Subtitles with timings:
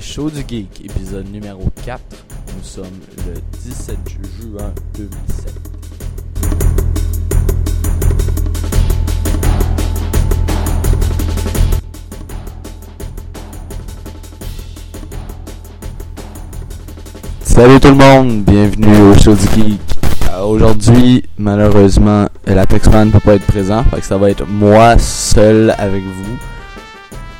[0.00, 2.00] show du geek, épisode numéro 4.
[2.56, 2.84] Nous sommes
[3.26, 3.96] le 17
[4.40, 5.52] juin 2007.
[17.42, 19.80] Salut tout le monde, bienvenue au show du geek.
[20.32, 24.46] Euh, Aujourd'hui, malheureusement, la Texman ne peut pas être présent, fait que ça va être
[24.46, 26.36] moi seul avec vous.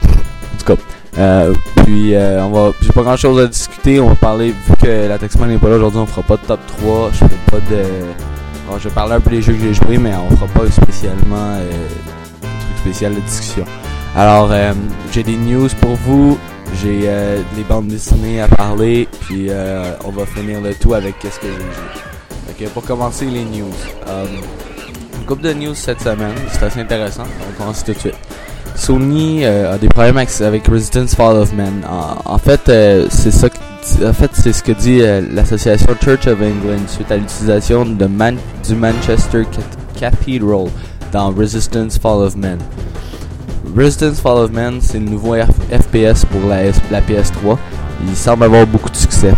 [0.05, 0.83] En tout cas,
[1.19, 4.01] euh, puis euh, on va, j'ai pas grand chose à discuter.
[4.01, 6.42] On va parler, vu que la Texman n'est pas là aujourd'hui, on fera pas de
[6.47, 7.11] top 3.
[7.12, 7.83] Je ferai pas de.
[8.69, 10.70] Bon, je vais parler un peu des jeux que j'ai joués, mais on fera pas
[10.70, 11.70] spécialement euh,
[12.41, 13.65] des trucs spéciaux de discussion.
[14.16, 14.73] Alors, euh,
[15.12, 16.39] j'ai des news pour vous.
[16.83, 21.19] J'ai euh, des bandes dessinées à parler, puis euh, on va finir le tout avec
[21.19, 22.66] qu'est-ce que j'ai joué.
[22.66, 23.73] Que pour commencer les news,
[24.09, 24.27] euh,
[25.19, 27.25] une couple de news cette semaine, c'est assez intéressant.
[27.41, 28.14] On va commencer tout de suite.
[28.75, 31.72] Sony euh, a des problèmes avec, avec Resistance Fall of Men.
[32.25, 33.48] En, fait, euh, c'est ça.
[34.06, 38.39] En fait, c'est ce que dit euh, l'association Church of England suite à l'utilisation Man-
[38.66, 40.66] du Manchester Cat- Cathedral
[41.12, 42.58] dans Resistance Fall of Men.
[43.77, 47.56] Resistance Fall of Men, c'est le nouveau FPS pour la, S- la PS3.
[48.09, 49.33] Il semble avoir beaucoup de succès.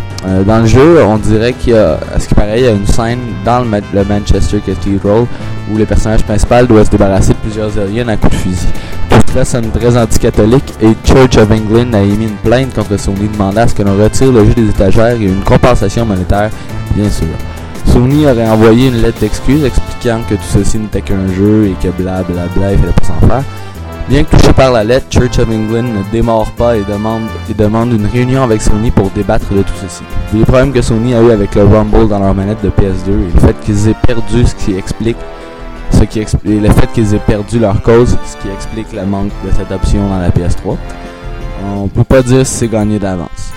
[0.46, 3.66] Dans le jeu, on dirait qu'il y a, à ce paraît, une scène dans le,
[3.66, 5.26] Ma- le Manchester Cathedral
[5.72, 8.66] où le personnage principal doit se débarrasser de plusieurs aliens à coups de fusil.
[9.36, 13.60] Cela sonne très anticatholique et Church of England a émis une plainte contre Sony demandant
[13.60, 16.48] à ce que l'on retire le jeu des étagères et une compensation monétaire,
[16.94, 17.26] bien sûr.
[17.84, 21.92] Sony aurait envoyé une lettre d'excuse expliquant que tout ceci n'était qu'un jeu et que
[21.92, 23.44] blablabla, il fallait pas s'en faire.
[24.08, 27.52] Bien que touché par la lettre, Church of England ne démord pas et demande, et
[27.52, 30.02] demande une réunion avec Sony pour débattre de tout ceci.
[30.32, 33.34] Les problèmes que Sony a eu avec le Rumble dans leur manette de PS2 et
[33.34, 35.18] le fait qu'ils aient perdu ce qui explique
[35.90, 39.04] ce qui expli- et le fait qu'ils aient perdu leur cause, ce qui explique le
[39.06, 40.76] manque de cette option dans la PS3.
[41.64, 43.50] On peut pas dire si c'est gagné d'avance.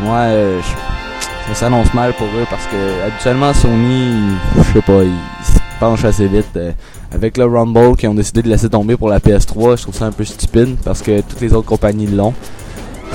[0.00, 4.14] Moi, euh, je- ça s'annonce mal pour eux parce que habituellement Sony,
[4.56, 6.46] je sais pas, ils ils se penchent assez vite.
[6.56, 6.72] euh,
[7.12, 10.04] avec le Rumble qui ont décidé de laisser tomber pour la PS3, je trouve ça
[10.06, 12.28] un peu stupide parce que toutes les autres compagnies l'ont.
[12.28, 12.32] En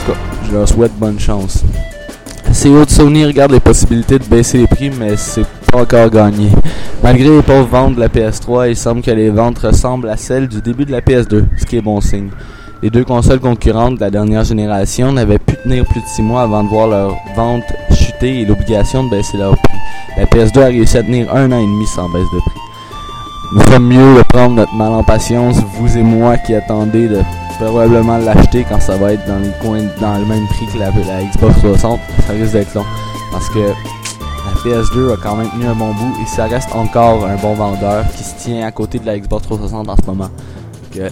[0.05, 1.63] tout cas, je leur souhaite bonne chance.
[2.65, 6.49] CEO de Sony regarde les possibilités de baisser les prix, mais c'est pas encore gagné.
[7.03, 10.47] Malgré les pauvres ventes de la PS3, il semble que les ventes ressemblent à celles
[10.47, 12.29] du début de la PS2, ce qui est bon signe.
[12.81, 16.41] Les deux consoles concurrentes de la dernière génération n'avaient pu tenir plus de 6 mois
[16.41, 19.77] avant de voir leurs ventes chuter et l'obligation de baisser leur prix.
[20.17, 22.61] La PS2 a réussi à tenir un an et demi sans baisse de prix.
[23.53, 27.19] Nous sommes mieux de prendre notre mal en patience, vous et moi qui attendez de
[27.57, 29.39] probablement l'acheter quand ça va être dans
[30.01, 32.85] dans le même prix que la, Xbox 60, ça risque d'être long.
[33.31, 37.25] Parce que la PS2 a quand même tenu un bon bout et ça reste encore
[37.25, 40.29] un bon vendeur qui se tient à côté de la Xbox 360 en ce moment.
[40.93, 41.09] Que,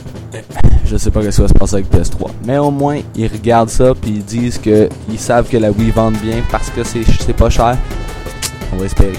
[0.86, 2.30] je sais pas ce qui va se passer avec PS3.
[2.46, 5.92] Mais au moins, ils regardent ça puis ils disent que ils savent que la Wii
[5.92, 7.78] vend bien parce que c'est pas cher.
[8.74, 9.14] On va espérer.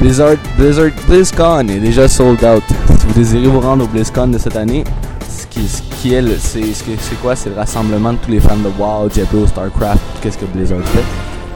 [0.00, 2.62] Blizzard, Blizzard, BlizzCon est déjà sold out.
[2.98, 4.84] Si vous désirez vous rendre au BlizzCon de cette année,
[5.52, 5.60] qui,
[6.00, 7.36] qui c'est, c'est quoi?
[7.36, 11.02] C'est le rassemblement de tous les fans de WoW, Diablo, StarCraft, qu'est-ce que Blizzard fait.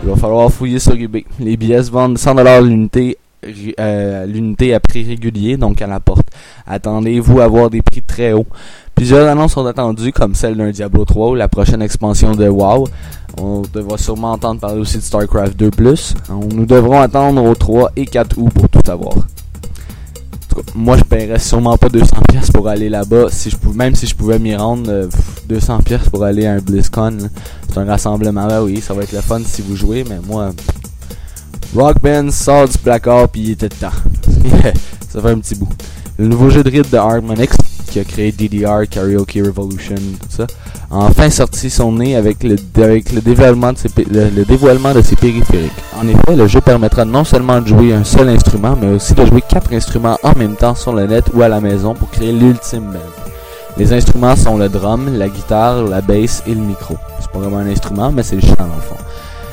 [0.02, 1.24] Il va falloir fouiller sur eBay.
[1.40, 3.16] Les billets se vendent 100$ l'unité,
[3.80, 6.26] euh, l'unité à prix régulier, donc à la porte.
[6.66, 8.46] Attendez-vous à voir des prix très hauts.
[8.94, 12.86] Plusieurs annonces sont attendues, comme celle d'un Diablo 3 ou la prochaine expansion de WoW.
[13.40, 16.14] On devra sûrement entendre parler aussi de StarCraft 2+.
[16.30, 19.14] On- Nous devrons attendre au 3 et 4 août pour tout savoir.
[20.74, 24.06] Moi je paierais sûrement pas 200 pièces pour aller là-bas, si je pouvais, même si
[24.06, 27.16] je pouvais m'y rendre, euh, pff, 200 pièces pour aller à un BlizzCon.
[27.68, 30.52] C'est un rassemblement, là, oui, ça va être le fun si vous jouez, mais moi,
[31.74, 33.90] Rock Band sort du placard puis il était temps.
[35.10, 35.68] ça fait un petit bout.
[36.18, 37.50] Le nouveau jeu de rythme de Harmonix,
[37.90, 40.46] qui a créé DDR, Karaoke Revolution, tout ça,
[40.90, 45.72] a enfin sorti son nez avec le, avec le, dévoilement de ses, périphériques.
[46.00, 49.26] En effet, le jeu permettra non seulement de jouer un seul instrument, mais aussi de
[49.26, 52.32] jouer quatre instruments en même temps sur le net ou à la maison pour créer
[52.32, 53.26] l'ultime band.
[53.76, 56.96] Les instruments sont le drum, la guitare, la bass et le micro.
[57.20, 58.96] C'est pas vraiment un instrument, mais c'est le chant dans le fond.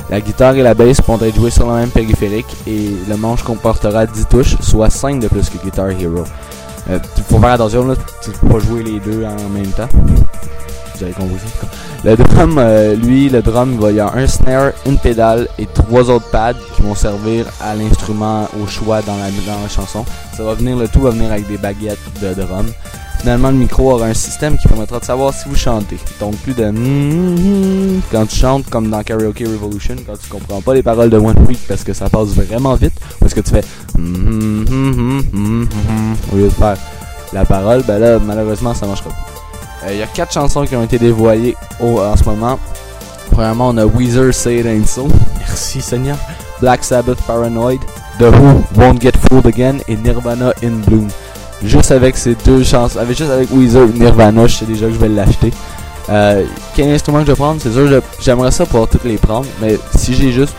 [0.08, 3.42] La guitare et la bass pourront être jouées sur le même périphérique et le manche
[3.42, 6.24] comportera 10 touches, soit 5 de plus que Guitar Hero.
[6.90, 6.98] Euh,
[7.28, 9.88] faut faire attention, là, tu peux pas jouer les deux en même temps.
[10.94, 11.36] Vous avez compris.
[12.04, 16.08] Le drum, euh, lui, le drum, il y a un snare, une pédale et trois
[16.10, 20.04] autres pads qui vont servir à l'instrument au choix dans la, dans la chanson.
[20.36, 22.66] Ça va venir, le tout va venir avec des baguettes de drum.
[23.24, 25.96] Finalement, le micro aura un système qui permettra de savoir si vous chantez.
[26.20, 26.64] Donc, plus de
[28.12, 31.34] quand tu chantes, comme dans Karaoke Revolution, quand tu comprends pas les paroles de One
[31.48, 33.62] Week parce que ça passe vraiment vite, parce que tu fais
[33.96, 34.00] au
[36.36, 36.76] lieu de faire
[37.32, 39.16] la parole, ben là, malheureusement, ça marchera pas.
[39.86, 42.58] Euh, Il y a quatre chansons qui ont été dévoilées au- en ce moment.
[43.30, 45.08] Premièrement, on a Weezer Say It Ain't So.
[45.38, 46.18] Merci Seigneur.
[46.60, 47.78] Black Sabbath Paranoid.
[48.18, 49.78] The Who Won't Get Fooled Again.
[49.88, 51.08] Et Nirvana In Bloom.
[51.64, 54.98] Juste avec ces deux chansons, avec juste avec Weezer Nirvana, je sais déjà que je
[54.98, 55.52] vais l'acheter.
[56.10, 56.44] Euh,
[56.74, 59.46] quel instrument que je vais prendre C'est sûr, j'aimerais ça pouvoir toutes les prendre.
[59.60, 60.54] Mais si j'ai juste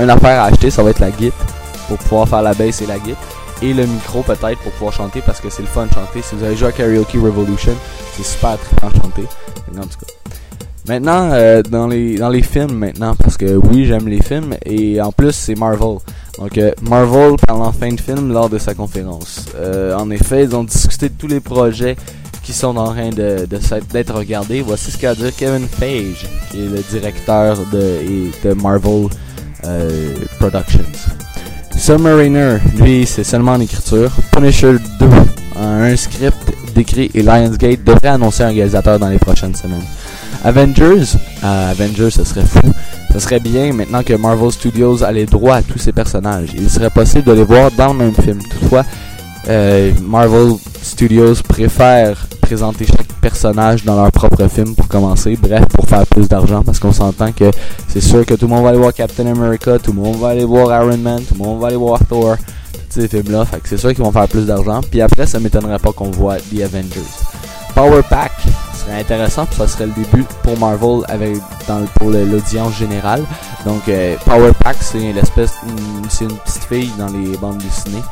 [0.00, 1.46] une affaire à acheter, ça va être la guitare.
[1.88, 3.22] Pour pouvoir faire la bass et la guitare
[3.62, 6.22] et le micro peut-être pour pouvoir chanter parce que c'est le fun de chanter.
[6.22, 7.74] Si vous avez joué à Karaoke Revolution,
[8.14, 9.24] c'est super de chanter.
[9.76, 10.12] en tout cas.
[10.88, 15.00] Maintenant, euh, dans, les, dans les films maintenant, parce que oui, j'aime les films, et
[15.00, 15.98] en plus, c'est Marvel.
[16.38, 19.46] Donc, euh, Marvel parle en fin de film lors de sa conférence.
[19.56, 21.96] Euh, en effet, ils ont discuté de tous les projets
[22.44, 23.48] qui sont en train de,
[23.92, 24.60] d'être regardés.
[24.60, 29.08] Voici ce qu'a dit Kevin Page, qui est le directeur de, de Marvel
[30.38, 30.84] Productions.
[31.76, 34.12] Submariner, lui, c'est seulement en écriture.
[34.30, 35.06] Punisher 2,
[35.60, 36.36] un script
[36.74, 39.82] décrit et Lionsgate devrait annoncer un réalisateur dans les prochaines semaines.
[40.46, 42.72] Avengers, euh, Avengers, ce serait fou.
[43.12, 46.50] Ce serait bien maintenant que Marvel Studios a les droits à tous ces personnages.
[46.54, 48.38] Il serait possible de les voir dans le même film.
[48.38, 48.84] Toutefois,
[49.48, 50.52] euh, Marvel
[50.82, 55.36] Studios préfère présenter chaque personnage dans leur propre film pour commencer.
[55.36, 57.50] Bref, pour faire plus d'argent, parce qu'on s'entend que
[57.88, 60.28] c'est sûr que tout le monde va aller voir Captain America, tout le monde va
[60.28, 62.36] aller voir Iron Man, tout le monde va aller voir Thor,
[62.72, 63.46] tous ces films-là.
[63.64, 64.80] C'est sûr qu'ils vont faire plus d'argent.
[64.88, 67.00] Puis après, ça m'étonnerait pas qu'on voit The Avengers.
[67.74, 68.30] Power Pack
[68.92, 71.36] intéressant, ça serait le début pour Marvel avec
[71.66, 73.24] dans pour l'audience générale.
[73.64, 78.02] Donc euh, Power Pack, c'est l'espèce, une petite fille dans les bandes dessinées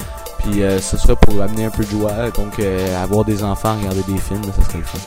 [0.45, 3.77] puis euh, ce serait pour amener un peu de joie, donc euh, avoir des enfants,
[3.77, 4.99] regarder des films, ça serait le fun.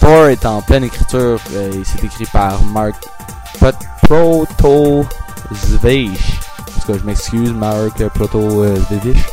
[0.00, 2.94] Thor est en pleine écriture, euh, il s'est écrit par Mark
[4.02, 5.04] Proto
[5.52, 6.40] Zveish.
[6.56, 9.24] Parce que je m'excuse, Mark Proto Zveish.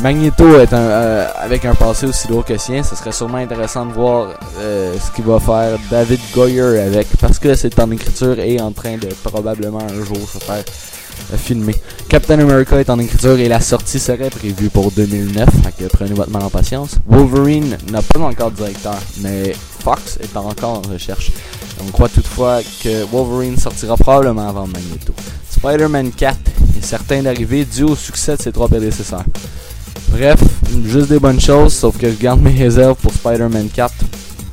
[0.00, 3.92] Magneto est un, avec un passé aussi lourd que sien, ce serait sûrement intéressant de
[3.92, 8.70] voir ce qu'il va faire David Goyer avec, parce que c'est en écriture et en
[8.70, 10.62] train de probablement un jour se faire
[11.36, 11.74] filmé.
[12.08, 16.30] Captain America est en écriture et la sortie serait prévue pour 2009, fait prenez votre
[16.30, 16.96] mal en patience.
[17.06, 21.32] Wolverine n'a pas encore de directeur, mais Fox est encore en recherche.
[21.84, 25.12] On croit toutefois que Wolverine sortira probablement avant Magneto.
[25.50, 26.36] Spider-Man 4
[26.78, 29.24] est certain d'arriver dû au succès de ses trois prédécesseurs.
[30.10, 30.40] Bref,
[30.84, 33.92] juste des bonnes choses, sauf que je garde mes réserves pour Spider-Man 4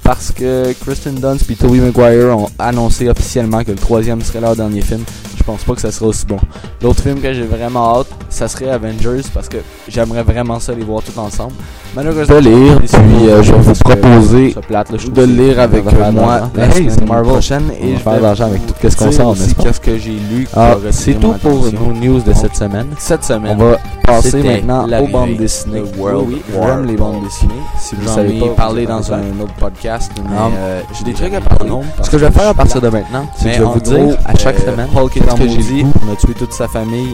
[0.03, 4.55] parce que Kristen Dunst et Tobey Maguire ont annoncé officiellement que le troisième serait leur
[4.55, 5.03] dernier film
[5.45, 6.39] je pense pas que ça sera aussi bon.
[6.81, 10.83] L'autre film que j'ai vraiment hâte, ça serait Avengers parce que j'aimerais vraiment ça les
[10.83, 11.53] voir tous ensemble.
[11.95, 16.11] Malheureusement, de lire, puis euh, je vais vous proposer plate, là, de lire avec euh,
[16.11, 19.35] moi la hey, Marvel prochaine et je vais faire l'argent avec tout ce qu'on sort,
[19.61, 22.87] Qu'est-ce que j'ai lu ah, C'est tout pour nos news de cette semaine.
[22.97, 25.83] Cette semaine, on va passer maintenant aux bandes dessinées.
[25.97, 27.53] World oui, j'aime les bandes dessinées.
[27.79, 31.41] Si vous savez pas parler dans un autre podcast, mais euh, j'ai des trucs à
[31.41, 31.71] parler.
[32.01, 34.17] Ce que je vais faire à partir de maintenant, c'est que je vais vous dire
[34.25, 37.13] à chaque semaine ce que j'ai dit, on a tué toute sa famille,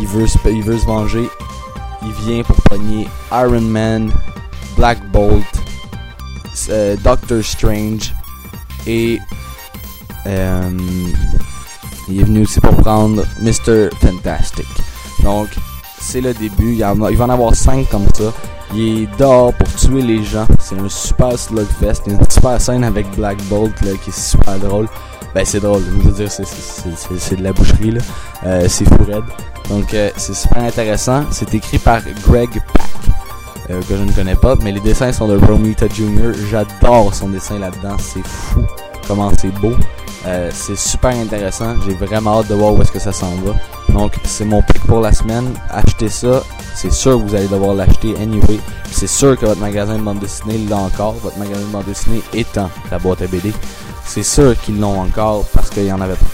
[0.00, 1.28] il veut, il veut se venger,
[2.02, 4.12] il vient pour pogner Iron Man,
[4.76, 5.44] Black Bolt,
[6.70, 8.14] euh, Doctor Strange
[8.86, 9.18] et
[10.26, 10.70] euh,
[12.08, 13.88] il est venu aussi pour prendre Mr.
[14.00, 14.66] Fantastic.
[15.22, 15.48] Donc,
[16.00, 16.72] c'est le début.
[16.72, 18.32] Il, y a, il va en avoir 5 comme ça.
[18.74, 20.46] Il est dehors pour tuer les gens.
[20.58, 22.02] C'est un super slugfest.
[22.06, 24.88] Une super scène avec Black Bolt qui est super drôle.
[25.34, 25.82] Ben, c'est drôle.
[25.84, 27.92] Je veux dire, c'est de la boucherie.
[27.92, 28.00] là.
[28.44, 29.24] Euh, c'est fou raide.
[29.70, 31.24] Donc, euh, c'est super intéressant.
[31.30, 32.92] C'est écrit par Greg Pack.
[33.70, 36.32] Euh, que je ne connais pas, mais les dessins sont de Romita Jr.
[36.50, 38.60] J'adore son dessin là-dedans, c'est fou
[39.06, 39.72] comment c'est beau.
[40.26, 43.54] Euh, c'est super intéressant, j'ai vraiment hâte de voir où est-ce que ça s'en va.
[43.92, 46.42] Donc c'est mon pic pour la semaine, achetez ça,
[46.74, 48.58] c'est sûr que vous allez devoir l'acheter anyway.
[48.90, 52.22] C'est sûr que votre magasin de bande dessinée l'a encore, votre magasin de bande dessinée
[52.34, 53.52] étant la boîte à BD.
[54.04, 56.26] C'est sûr qu'ils l'ont encore parce qu'il y en avait pas.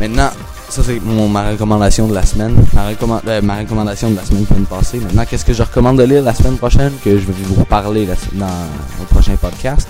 [0.00, 0.30] Maintenant,
[0.68, 2.54] ça c'est ma recommandation de la semaine.
[2.74, 2.88] Ma,
[3.26, 4.98] euh, ma recommandation de la semaine qui vient de passer.
[4.98, 8.06] Maintenant, qu'est-ce que je recommande de lire la semaine prochaine que je vais vous parler
[8.32, 9.88] dans le prochain podcast?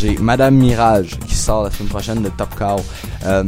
[0.00, 2.76] J'ai Madame Mirage qui sort la semaine prochaine de Top Cow.
[3.26, 3.44] Euh,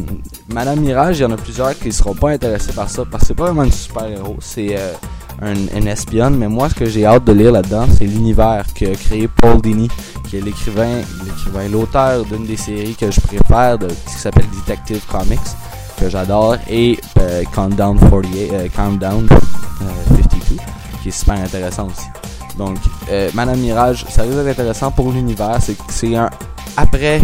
[0.48, 3.22] Madame Mirage, il y en a plusieurs qui ne seront pas intéressés par ça parce
[3.22, 4.36] que c'est pas vraiment une super-héros.
[4.40, 4.92] C'est euh,
[5.40, 8.94] un, espionne, mais moi ce que j'ai hâte de lire là-dedans, c'est l'univers que a
[8.94, 9.88] créé Paul Dini,
[10.32, 15.38] qui est l'écrivain, l'écrivain, l'auteur d'une des séries que je préfère, qui s'appelle Detective Comics
[16.00, 19.36] que j'adore, et euh, Countdown 48, euh, Countdown 52,
[19.82, 20.62] euh,
[21.02, 22.06] qui est super intéressant aussi.
[22.56, 22.78] Donc,
[23.34, 25.58] Madame Mirage, ça risque d'être intéressant pour l'univers.
[25.88, 26.30] C'est un
[26.78, 27.20] après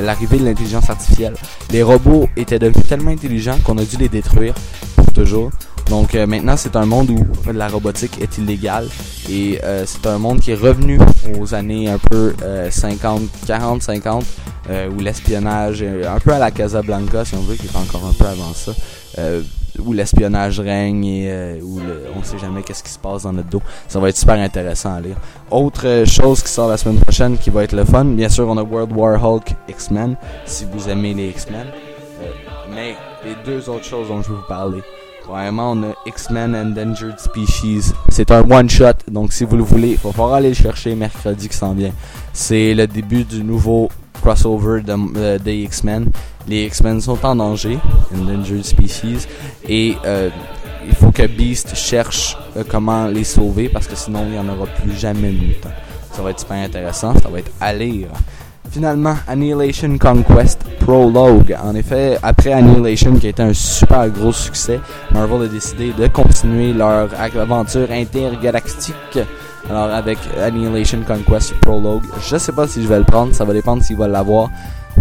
[0.00, 1.34] l'arrivée de l'intelligence artificielle,
[1.70, 4.54] les robots étaient devenus tellement intelligents qu'on a dû les détruire
[4.94, 5.50] pour toujours.
[5.88, 8.88] Donc maintenant, c'est un monde où la robotique est illégale
[9.28, 10.98] et c'est un monde qui est revenu
[11.38, 12.34] aux années un peu
[12.70, 14.24] 50, 40, 50,
[14.90, 18.26] où l'espionnage, un peu à la Casablanca si on veut, qui est encore un peu
[18.26, 18.72] avant ça
[19.78, 23.32] où l'espionnage règne et euh, où le, on sait jamais qu'est-ce qui se passe dans
[23.32, 23.62] notre dos.
[23.88, 25.16] Ça va être super intéressant à lire.
[25.50, 28.48] Autre euh, chose qui sort la semaine prochaine qui va être le fun, bien sûr
[28.48, 31.66] on a World War Hulk X-Men, si vous aimez les X-Men.
[32.22, 32.30] Euh,
[32.74, 34.82] mais les deux autres choses dont je vais vous parler.
[35.24, 37.92] Premièrement, on a X-Men Endangered Species.
[38.08, 41.48] C'est un one-shot, donc si vous le voulez, il va falloir aller le chercher mercredi
[41.48, 41.92] qui s'en vient.
[42.32, 43.88] C'est le début du nouveau
[44.20, 46.10] crossover de, des X-Men
[46.48, 47.78] les X-Men sont en danger,
[48.14, 49.28] Endangered Species,
[49.68, 50.30] et euh,
[50.86, 54.48] il faut que Beast cherche euh, comment les sauver parce que sinon il n'y en
[54.48, 55.70] aura plus jamais de mutants.
[56.12, 58.08] Ça va être super intéressant, ça va être à lire.
[58.72, 61.54] Finalement, Annihilation Conquest Prologue.
[61.62, 64.80] En effet, après Annihilation, qui a été un super gros succès,
[65.12, 69.18] Marvel a décidé de continuer leur aventure intergalactique.
[69.68, 73.52] Alors avec Annihilation Conquest Prologue, je sais pas si je vais le prendre, ça va
[73.52, 74.48] dépendre s'ils vont l'avoir.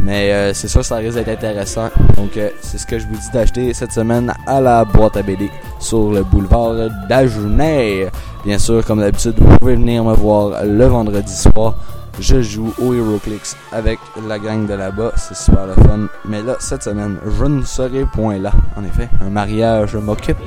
[0.02, 1.90] Mais euh, c'est sûr, ça risque d'être intéressant.
[2.18, 5.22] Donc, euh, c'est ce que je vous dis d'acheter cette semaine à la boîte à
[5.22, 5.50] BD
[5.80, 6.74] sur le boulevard
[7.08, 8.10] d'Agenais.
[8.44, 11.76] Bien sûr, comme d'habitude, vous pouvez venir me voir le vendredi soir.
[12.22, 13.98] Je joue au HeroClix avec
[14.28, 15.12] la gang de là-bas.
[15.18, 16.08] C'est super le fun.
[16.26, 18.52] Mais là, cette semaine, je ne serai point là.
[18.78, 20.38] En effet, un mariage m'occupe.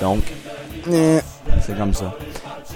[0.00, 0.22] Donc,
[1.60, 2.14] c'est comme ça.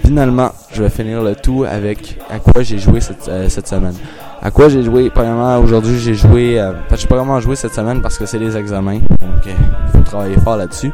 [0.03, 3.95] Finalement, je vais finir le tout avec à quoi j'ai joué cette, euh, cette semaine.
[4.41, 5.09] À quoi j'ai joué?
[5.09, 6.59] Premièrement, aujourd'hui, j'ai joué.
[6.59, 8.99] Euh, enfin, j'ai pas vraiment joué cette semaine parce que c'est les examens.
[8.99, 9.55] Donc, il
[9.93, 10.91] faut travailler fort là-dessus.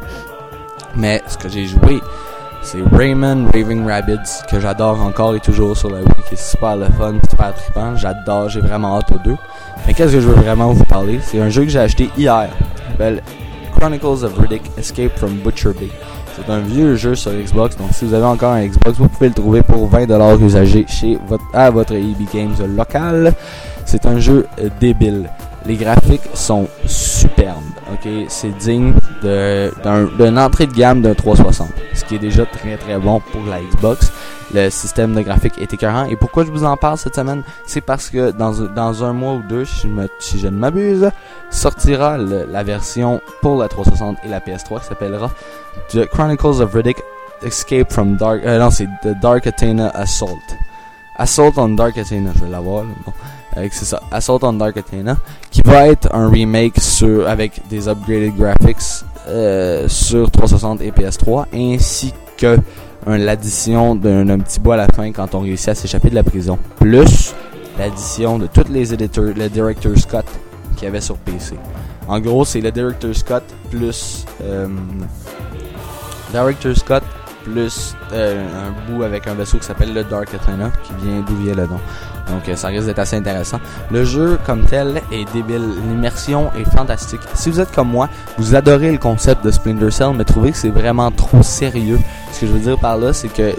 [0.94, 2.00] Mais ce que j'ai joué,
[2.64, 6.76] c'est Rayman Raving Rabbids, que j'adore encore et toujours sur la Wii, qui est super
[6.76, 7.94] le fun, super trippant.
[7.94, 9.36] J'adore, j'ai vraiment hâte aux deux.
[9.86, 11.20] Mais qu'est-ce que je veux vraiment vous parler?
[11.22, 12.48] C'est un jeu que j'ai acheté hier.
[12.86, 13.22] Il s'appelle
[13.76, 15.90] Chronicles of Riddick Escape from Butcher Bay.
[16.36, 19.28] C'est un vieux jeu sur Xbox, donc si vous avez encore un Xbox, vous pouvez
[19.28, 21.18] le trouver pour 20$ usagé chez
[21.52, 23.34] à votre EB Games local.
[23.84, 24.46] C'est un jeu
[24.80, 25.28] débile.
[25.66, 28.10] Les graphiques sont superbes, ok?
[28.28, 28.94] C'est digne
[29.24, 33.60] d'une entrée de gamme d'un 360, ce qui est déjà très très bon pour la
[33.60, 34.12] Xbox
[34.54, 36.04] le système de graphique est écœurant.
[36.04, 37.42] Et pourquoi je vous en parle cette semaine?
[37.66, 41.10] C'est parce que dans, dans un mois ou deux, si je, ne m'abuse,
[41.50, 45.30] sortira la version pour la 360 et la PS3 qui s'appellera
[45.88, 46.98] The Chronicles of Riddick
[47.42, 48.42] Escape from Dark.
[48.44, 50.38] Euh, non, c'est The Dark Athena Assault.
[51.16, 52.84] Assault on Dark Athena, je vais l'avoir.
[52.84, 53.12] Bon.
[53.70, 55.16] C'est ça, Assault on Dark Athena,
[55.50, 61.46] qui va être un remake sur, avec des upgraded graphics euh, sur 360 et PS3,
[61.54, 62.58] ainsi que
[63.06, 66.58] l'addition d'un petit bois à la fin quand on réussit à s'échapper de la prison.
[66.76, 67.34] Plus
[67.78, 70.26] l'addition de tous les éditeurs, le Director Scott
[70.76, 71.56] qu'il y avait sur PC.
[72.08, 74.68] En gros, c'est le Director Scott plus euh,
[76.32, 77.02] Director Scott
[77.44, 81.36] plus euh, un bout avec un vaisseau qui s'appelle le Dark Athena, qui vient d'où
[81.36, 81.78] vient le nom.
[82.28, 83.60] Donc euh, ça risque d'être assez intéressant.
[83.90, 87.20] Le jeu comme tel est débile, l'immersion est fantastique.
[87.34, 90.58] Si vous êtes comme moi, vous adorez le concept de Splinter Cell, mais trouvez que
[90.58, 91.98] c'est vraiment trop sérieux.
[92.32, 93.52] Ce que je veux dire par là, c'est que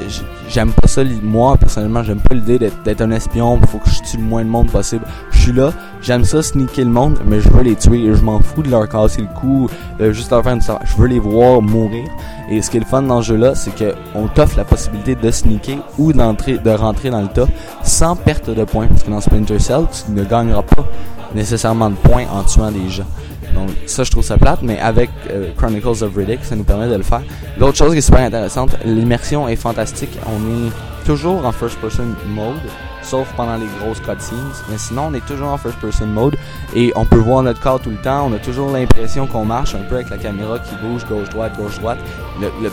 [0.50, 1.04] j'aime pas ça.
[1.22, 3.60] Moi, personnellement, j'aime pas l'idée d'être un espion.
[3.68, 5.06] Faut que je tue le moins de monde possible.
[5.32, 5.72] Je suis là,
[6.02, 8.06] j'aime ça sneaker le monde, mais je veux les tuer.
[8.06, 9.70] Et je m'en fous de leur casser le cou,
[10.02, 12.06] euh, juste leur faire une Je veux les voir mourir.
[12.50, 15.32] Et ce qui est le fun dans ce jeu-là, c'est qu'on t'offre la possibilité de
[15.32, 17.48] sneaker ou d'entrer, de rentrer dans le tas
[17.84, 18.88] sans perte de points.
[18.88, 20.86] Parce que dans Splinter Cell, tu ne gagneras pas
[21.34, 23.06] nécessairement de points en tuant des gens.
[23.56, 26.88] Donc ça, je trouve ça plate, mais avec euh, Chronicles of Riddick, ça nous permet
[26.88, 27.24] de le faire.
[27.58, 30.20] L'autre chose qui est super intéressante, l'immersion est fantastique.
[30.28, 30.72] On est
[31.06, 32.60] toujours en first person mode,
[33.02, 34.38] sauf pendant les grosses cutscenes.
[34.70, 36.36] Mais sinon, on est toujours en first person mode
[36.76, 38.28] et on peut voir notre corps tout le temps.
[38.30, 42.00] On a toujours l'impression qu'on marche un peu avec la caméra qui bouge gauche-droite, gauche-droite.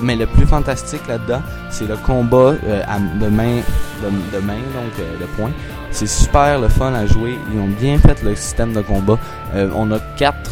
[0.03, 2.83] mais le plus fantastique là-dedans, c'est le combat euh,
[3.21, 3.61] de main,
[4.03, 5.53] de, main donc euh, de poing.
[5.93, 7.39] C'est super le fun à jouer.
[7.53, 9.19] Ils ont bien fait le système de combat.
[9.75, 10.51] On a quatre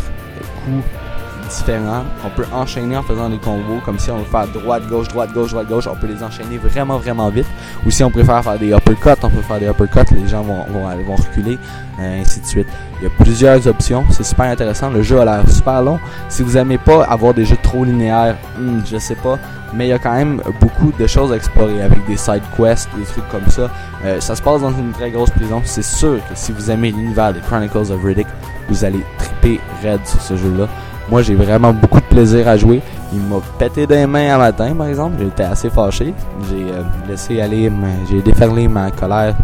[1.50, 2.05] différents.
[2.25, 5.33] On peut enchaîner en faisant des combos, comme si on veut faire droite, gauche, droite,
[5.33, 5.87] gauche, droite, gauche.
[5.87, 7.47] On peut les enchaîner vraiment, vraiment vite.
[7.85, 10.14] Ou si on préfère faire des uppercuts, on peut faire des uppercuts.
[10.14, 11.59] Les gens vont, vont, vont reculer,
[12.00, 12.69] euh, ainsi de suite.
[13.00, 14.05] Il y a plusieurs options.
[14.11, 14.90] C'est super intéressant.
[14.90, 15.99] Le jeu a l'air super long.
[16.29, 19.38] Si vous aimez pas avoir des jeux trop linéaires, hmm, je sais pas.
[19.75, 22.89] Mais il y a quand même beaucoup de choses à explorer avec des side quests,
[22.97, 23.71] des trucs comme ça.
[24.05, 25.62] Euh, ça se passe dans une très grosse prison.
[25.65, 28.27] C'est sûr que si vous aimez l'univers des Chronicles of Riddick,
[28.69, 30.67] vous allez triper red sur ce jeu-là.
[31.11, 32.81] Moi, j'ai vraiment beaucoup de plaisir à jouer.
[33.12, 35.17] Il m'a pété des mains un matin, par exemple.
[35.19, 36.15] J'étais assez fâché.
[36.49, 37.71] J'ai euh, laissé aller,
[38.09, 39.35] j'ai déferlé ma colère.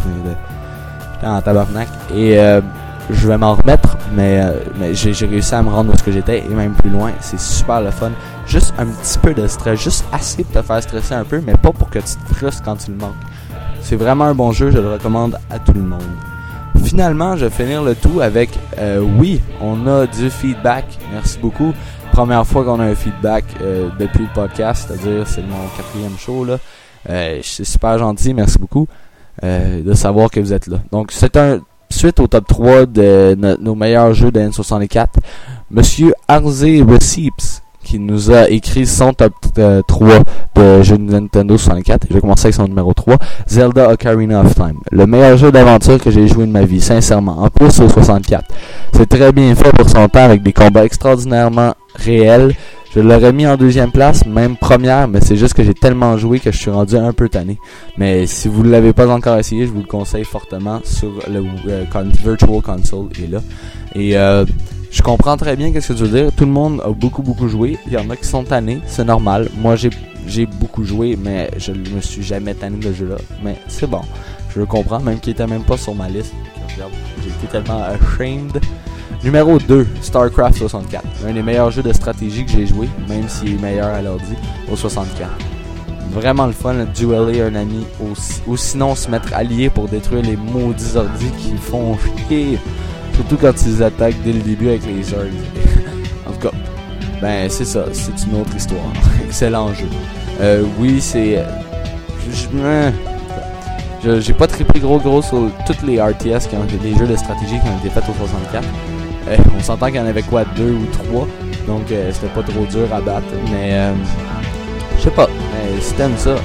[1.13, 1.89] J'étais en tabarnak.
[2.15, 2.61] Et euh,
[3.09, 6.53] je vais m'en remettre, mais, euh, mais j'ai réussi à me rendre où j'étais et
[6.53, 7.11] même plus loin.
[7.19, 8.11] C'est super le fun.
[8.47, 11.53] Juste un petit peu de stress, juste assez pour te faire stresser un peu, mais
[11.53, 13.13] pas pour que tu te frustres quand tu le manques.
[13.81, 16.03] C'est vraiment un bon jeu, je le recommande à tout le monde.
[16.83, 20.85] Finalement, je vais finir le tout avec euh, oui, on a du feedback.
[21.11, 21.73] Merci beaucoup.
[22.13, 26.45] Première fois qu'on a un feedback euh, depuis le podcast, c'est-à-dire c'est mon quatrième show
[26.45, 26.57] là.
[27.09, 28.87] Euh, c'est super gentil, merci beaucoup
[29.43, 30.79] de savoir que vous êtes là.
[30.91, 35.07] Donc c'est un suite au top 3 de nos meilleurs jeux de N64.
[35.69, 39.33] Monsieur Arze Receipts qui nous a écrit son top
[39.87, 40.21] 3 euh,
[40.55, 42.07] de jeux de Nintendo 64.
[42.09, 43.15] Je vais commencer avec son numéro 3,
[43.47, 44.79] Zelda Ocarina of Time.
[44.91, 47.43] Le meilleur jeu d'aventure que j'ai joué de ma vie, sincèrement.
[47.43, 48.43] En plus au 64.
[48.91, 52.53] C'est très bien fait pour son temps avec des combats extraordinairement réels.
[52.93, 56.39] Je l'aurais mis en deuxième place, même première, mais c'est juste que j'ai tellement joué
[56.39, 57.57] que je suis rendu un peu tanné.
[57.97, 61.43] Mais si vous ne l'avez pas encore essayé, je vous le conseille fortement sur le
[61.69, 61.83] euh,
[62.23, 63.39] Virtual Console est là.
[63.95, 64.45] Et euh,
[64.91, 66.31] je comprends très bien ce que tu veux dire.
[66.35, 67.77] Tout le monde a beaucoup, beaucoup joué.
[67.87, 69.49] Il y en a qui sont tannés, c'est normal.
[69.57, 69.89] Moi, j'ai,
[70.27, 73.17] j'ai beaucoup joué, mais je ne me suis jamais tanné de jeu-là.
[73.43, 74.01] Mais c'est bon.
[74.53, 76.33] Je le comprends, même qu'il était même pas sur ma liste.
[76.77, 78.59] j'ai été tellement ashamed.
[79.23, 81.03] Numéro 2, StarCraft 64.
[81.27, 84.33] Un des meilleurs jeux de stratégie que j'ai joué, même s'il est meilleur à l'ordi,
[84.71, 85.29] au 64.
[86.11, 88.13] Vraiment le fun, dueler un ami, ou,
[88.47, 92.57] ou sinon se mettre allié pour détruire les maudits ordis qui font chier.
[93.17, 95.31] Surtout quand ils attaquent dès le début avec les Zergs.
[96.27, 96.55] en tout cas,
[97.19, 98.93] ben c'est ça, c'est une autre histoire.
[99.25, 99.87] Excellent jeu.
[100.39, 101.43] Euh, oui, c'est.
[104.03, 107.15] Je, j'ai pas trippé gros gros sur toutes les RTS qui ont des jeux de
[107.15, 108.63] stratégie qui ont été faits au 64.
[109.29, 111.27] Euh, on s'entend qu'il y en avait quoi, deux ou trois.
[111.65, 113.27] Donc euh, c'était pas trop dur à battre.
[113.51, 113.93] Mais euh,
[114.97, 115.27] je sais pas.
[115.27, 116.35] Mais si t'aimes ça.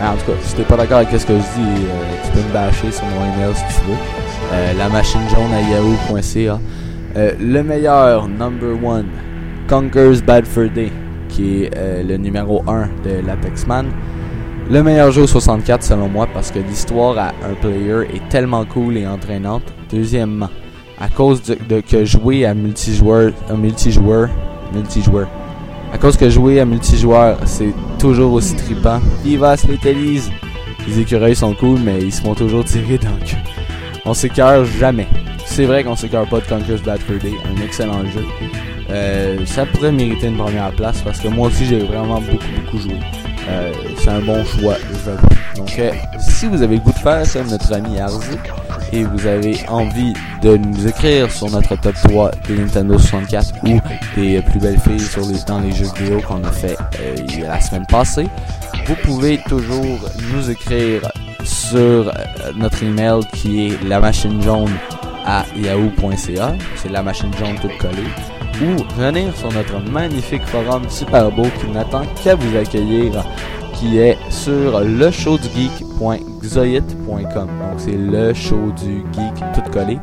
[0.00, 1.86] En tout cas, si t'es pas d'accord avec ce que je dis,
[2.24, 4.25] tu peux me bâcher sur mon email si tu veux.
[4.52, 6.60] Euh, la machine jaune à yahoo.ca.
[7.16, 9.06] Euh, le meilleur, number one,
[9.68, 10.92] Conquer's Bad Fur Day,
[11.28, 13.86] qui est euh, le numéro 1 de l'Apex Man.
[14.70, 18.96] Le meilleur jeu 64 selon moi parce que l'histoire à un player est tellement cool
[18.96, 19.62] et entraînante.
[19.90, 20.50] Deuxièmement,
[21.00, 24.28] à cause de, que jouer à multijoueur, multijoueur,
[24.74, 25.28] multijoueur.
[25.92, 29.00] À cause que jouer à multijoueur, c'est toujours aussi trippant.
[29.24, 30.30] Viva Slatelise!
[30.86, 33.55] Les écureuils sont cool, mais ils se font toujours tirer dans le cul.
[34.06, 35.08] On s'écœure jamais.
[35.44, 38.24] C'est vrai qu'on s'écœure pas de Conquer's Bad Fur Day, un excellent jeu.
[38.90, 42.78] Euh, ça pourrait mériter une première place parce que moi aussi j'ai vraiment beaucoup beaucoup
[42.78, 43.00] joué.
[43.48, 45.90] Euh, c'est un bon choix, je Donc euh,
[46.20, 48.36] si vous avez le goût de faire comme notre ami Arzu
[48.92, 53.80] et vous avez envie de nous écrire sur notre top 3 des Nintendo 64 ou
[54.14, 56.76] des plus belles filles dans les jeux vidéo qu'on a fait
[57.40, 58.28] la semaine passée,
[58.86, 59.98] vous pouvez toujours
[60.32, 61.02] nous écrire
[61.46, 62.12] sur euh,
[62.56, 64.72] notre email qui est la machine jaune
[65.24, 66.54] à yahoo.ca.
[66.76, 68.10] C'est la machine jaune tout collée.
[68.62, 73.24] Ou venir sur notre magnifique forum super beau qui n'attend qu'à vous accueillir
[73.74, 75.48] qui est sur le show du
[77.46, 79.98] Donc c'est le show du geek tout collé.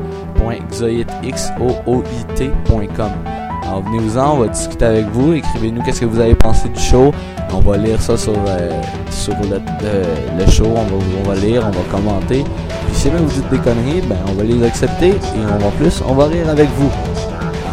[3.74, 7.12] Alors venez-vous-en, on va discuter avec vous, écrivez-nous qu'est-ce que vous avez pensé du show.
[7.52, 8.70] On va lire ça sur, euh,
[9.10, 12.44] sur le, show, on va, on va lire, on va commenter.
[12.44, 15.72] Puis si même vous dites des conneries, ben on va les accepter et on va
[15.72, 16.92] plus, on va rire avec vous.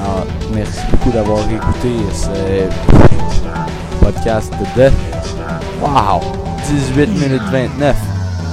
[0.02, 2.32] Alors merci beaucoup d'avoir écouté ce
[4.02, 4.84] podcast de
[5.82, 6.22] Wow
[6.94, 7.94] 18 minutes 29.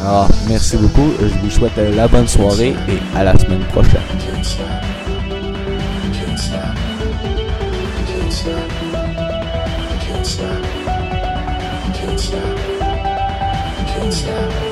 [0.04, 4.02] Alors merci beaucoup, je vous souhaite la bonne soirée et à la semaine prochaine.
[14.26, 14.67] Yeah.